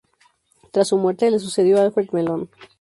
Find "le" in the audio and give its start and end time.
1.29-1.37